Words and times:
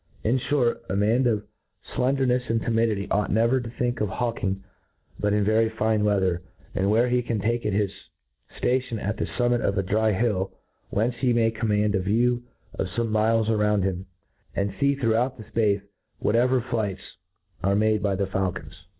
In 0.23 0.39
fhort, 0.49 0.77
a 0.89 0.93
ms^n 0.95 1.27
of 1.27 1.45
flendernefs 1.93 2.49
and 2.49 2.59
tdmiciity 2.59 3.05
ought 3.11 3.29
never 3.31 3.61
to 3.61 3.69
think 3.69 4.01
of 4.01 4.09
hawking 4.09 4.63
but 5.19 5.31
in 5.31 5.43
very 5.43 5.69
fine 5.69 6.03
weather, 6.03 6.41
and 6.73 6.89
where 6.89 7.07
he 7.07 7.21
can 7.21 7.39
take 7.39 7.61
hi^ 7.61 7.87
ftation 8.59 8.93
on 8.93 9.15
the 9.17 9.25
fummit 9.37 9.61
of 9.61 9.77
a 9.77 9.83
dry 9.83 10.11
hill, 10.13 10.53
whence 10.89 11.13
he 11.19 11.33
may 11.33 11.51
command 11.51 11.93
a 11.93 11.99
view 11.99 12.41
of 12.73 12.87
fome 12.97 13.11
miles 13.11 13.47
around 13.47 13.83
him, 13.83 14.07
and 14.55 14.73
fee 14.73 14.95
throughout 14.95 15.37
that 15.37 15.53
fpace 15.53 15.83
whatcycf 16.23 16.63
ipights 16.63 17.01
are 17.63 17.73
m?^de 17.75 18.01
by 18.01 18.15
the 18.15 18.25
faulcons. 18.25 18.73